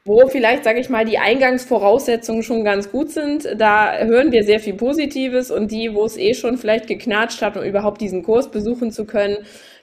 [0.08, 3.46] wo vielleicht, sage ich mal, die Eingangsvoraussetzungen schon ganz gut sind.
[3.58, 7.56] Da hören wir sehr viel Positives und die, wo es eh schon vielleicht geknatscht hat,
[7.56, 9.36] um überhaupt diesen Kurs besuchen zu können,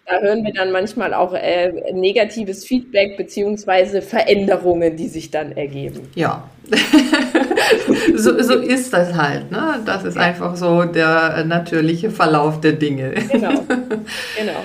[0.08, 6.10] da hören wir dann manchmal auch äh, negatives Feedback beziehungsweise Veränderungen, die sich dann ergeben.
[6.14, 6.48] Ja,
[8.16, 9.50] so, so ist das halt.
[9.52, 9.82] Ne?
[9.84, 13.16] Das ist einfach so der natürliche Verlauf der Dinge.
[13.32, 13.50] Genau,
[14.38, 14.64] genau.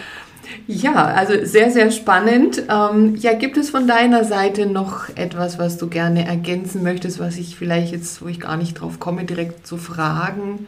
[0.67, 2.63] Ja, also sehr, sehr spannend.
[2.71, 7.37] Ähm, ja, gibt es von deiner Seite noch etwas, was du gerne ergänzen möchtest, was
[7.37, 10.67] ich vielleicht jetzt, wo ich gar nicht drauf komme, direkt zu fragen?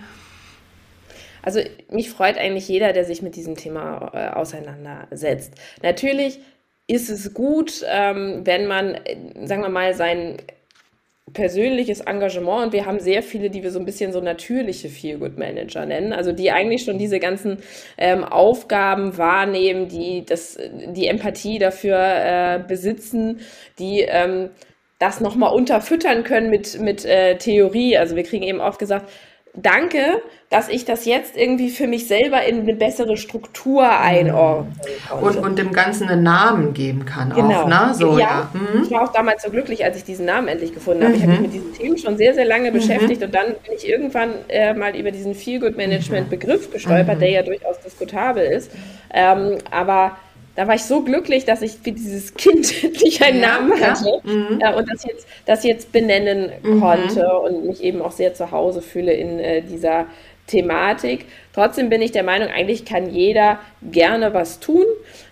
[1.43, 5.55] Also mich freut eigentlich jeder, der sich mit diesem Thema äh, auseinandersetzt.
[5.83, 6.39] Natürlich
[6.87, 10.37] ist es gut, ähm, wenn man, äh, sagen wir mal, sein
[11.33, 15.87] persönliches Engagement und wir haben sehr viele, die wir so ein bisschen so natürliche Feel-Good-Manager
[15.87, 17.59] nennen, also die eigentlich schon diese ganzen
[17.97, 20.59] ähm, Aufgaben wahrnehmen, die das,
[20.89, 23.41] die Empathie dafür äh, besitzen,
[23.79, 24.51] die ähm,
[24.99, 27.97] das nochmal unterfüttern können mit, mit äh, Theorie.
[27.97, 29.11] Also wir kriegen eben oft gesagt,
[29.55, 34.75] danke, dass ich das jetzt irgendwie für mich selber in eine bessere Struktur einordnen
[35.09, 35.39] konnte.
[35.39, 37.63] Und, und dem Ganzen einen Namen geben kann genau.
[37.63, 37.95] auch, ne?
[37.95, 38.51] So, ja, ja.
[38.53, 38.83] Mhm.
[38.85, 41.13] Ich war auch damals so glücklich, als ich diesen Namen endlich gefunden habe.
[41.13, 41.17] Mhm.
[41.17, 42.75] Ich habe mich mit diesen Themen schon sehr, sehr lange mhm.
[42.75, 47.81] beschäftigt und dann bin ich irgendwann äh, mal über diesen Feel-Good-Management-Begriff gestolpert, der ja durchaus
[47.81, 48.71] diskutabel ist.
[49.13, 50.17] Ähm, aber
[50.55, 54.21] da war ich so glücklich, dass ich wie dieses Kind endlich einen ja, Namen hatte
[54.25, 54.33] ja.
[54.33, 54.61] Mhm.
[54.61, 56.81] äh, und das jetzt, das jetzt benennen mhm.
[56.81, 60.07] konnte und mich eben auch sehr zu Hause fühle in äh, dieser
[60.47, 61.27] Thematik.
[61.55, 64.85] Trotzdem bin ich der Meinung, eigentlich kann jeder gerne was tun.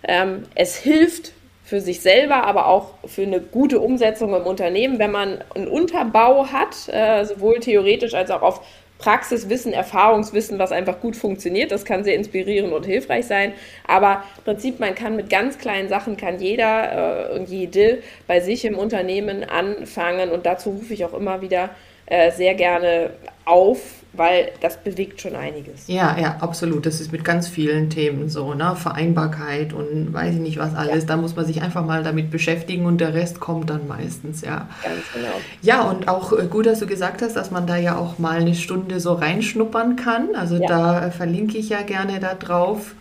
[0.07, 1.33] Ähm, es hilft
[1.65, 6.47] für sich selber, aber auch für eine gute Umsetzung im Unternehmen, wenn man einen Unterbau
[6.47, 8.61] hat, äh, sowohl theoretisch als auch auf
[9.01, 11.73] Praxiswissen, Erfahrungswissen, was einfach gut funktioniert.
[11.73, 13.55] Das kann sehr inspirierend und hilfreich sein.
[13.87, 18.41] Aber im Prinzip, man kann mit ganz kleinen Sachen, kann jeder äh, und jede bei
[18.41, 20.31] sich im Unternehmen anfangen.
[20.31, 21.71] Und dazu rufe ich auch immer wieder
[22.07, 23.11] äh, sehr gerne
[23.47, 25.87] auf, weil das bewegt schon einiges.
[25.87, 26.87] Ja, ja, absolut.
[26.87, 28.75] Das ist mit ganz vielen Themen so, ne?
[28.77, 31.03] Vereinbarkeit und weiß ich nicht was alles.
[31.03, 31.09] Ja.
[31.09, 34.69] Da muss man sich einfach mal damit beschäftigen und der Rest kommt dann meistens, ja.
[34.83, 35.35] Ganz genau.
[35.63, 38.41] Ja, und auch äh, gut, dass du gesagt hast, dass man da ja auch mal
[38.41, 40.35] eine Stunde so reinschnuppern kann.
[40.35, 40.67] Also ja.
[40.67, 42.95] da äh, verlinke ich ja gerne da drauf.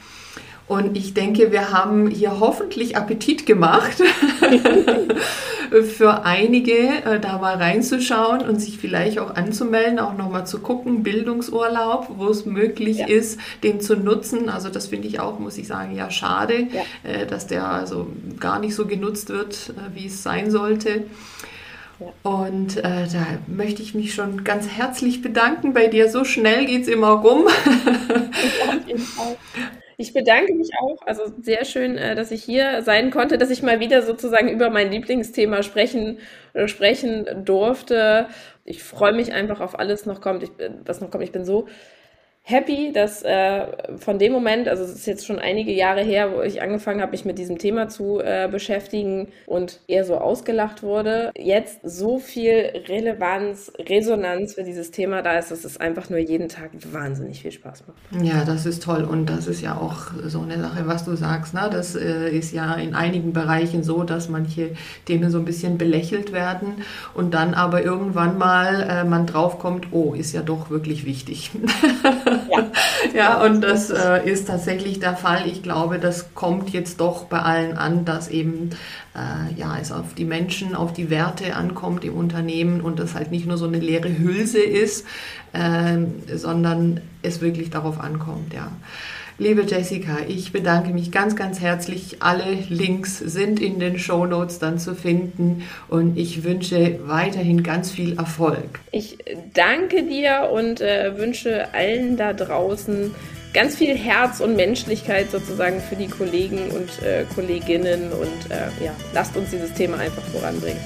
[0.70, 4.04] Und ich denke, wir haben hier hoffentlich Appetit gemacht
[5.98, 11.02] für einige, äh, da mal reinzuschauen und sich vielleicht auch anzumelden, auch nochmal zu gucken,
[11.02, 13.08] Bildungsurlaub, wo es möglich ja.
[13.08, 14.48] ist, den zu nutzen.
[14.48, 16.84] Also das finde ich auch, muss ich sagen, ja schade, ja.
[17.04, 18.06] Äh, dass der also
[18.40, 21.06] gar nicht so genutzt wird, äh, wie es sein sollte.
[22.22, 26.10] Und äh, da möchte ich mich schon ganz herzlich bedanken bei dir.
[26.10, 27.48] So schnell geht es immer rum.
[30.02, 31.02] Ich bedanke mich auch.
[31.06, 34.70] Also sehr schön, äh, dass ich hier sein konnte, dass ich mal wieder sozusagen über
[34.70, 36.20] mein Lieblingsthema sprechen,
[36.54, 38.28] äh, sprechen durfte.
[38.64, 40.52] Ich freue mich einfach auf alles noch kommt, ich,
[40.86, 41.26] was noch kommt.
[41.26, 41.68] Ich bin so
[42.50, 46.42] happy, dass äh, von dem Moment, also es ist jetzt schon einige Jahre her, wo
[46.42, 51.32] ich angefangen habe, mich mit diesem Thema zu äh, beschäftigen und eher so ausgelacht wurde,
[51.38, 56.50] jetzt so viel Relevanz, Resonanz für dieses Thema da ist, dass es einfach nur jeden
[56.50, 58.26] Tag wahnsinnig viel Spaß macht.
[58.26, 61.54] Ja, das ist toll und das ist ja auch so eine Sache, was du sagst.
[61.54, 61.70] Ne?
[61.72, 64.72] Das äh, ist ja in einigen Bereichen so, dass manche
[65.06, 66.84] Themen so ein bisschen belächelt werden
[67.14, 71.52] und dann aber irgendwann mal äh, man draufkommt, oh, ist ja doch wirklich wichtig.
[73.13, 75.48] Ja, und das äh, ist tatsächlich der Fall.
[75.48, 78.72] Ich glaube, das kommt jetzt doch bei allen an, dass eben
[79.15, 83.32] äh, ja, es auf die Menschen, auf die Werte ankommt im Unternehmen und das halt
[83.32, 85.06] nicht nur so eine leere Hülse ist,
[85.54, 85.98] äh,
[86.36, 88.72] sondern es wirklich darauf ankommt, ja.
[89.41, 92.17] Liebe Jessica, ich bedanke mich ganz, ganz herzlich.
[92.19, 97.89] Alle Links sind in den Show Notes dann zu finden und ich wünsche weiterhin ganz
[97.89, 98.82] viel Erfolg.
[98.91, 99.17] Ich
[99.54, 103.15] danke dir und äh, wünsche allen da draußen
[103.54, 108.93] ganz viel Herz und Menschlichkeit sozusagen für die Kollegen und äh, Kolleginnen und äh, ja,
[109.13, 110.82] lasst uns dieses Thema einfach voranbringen.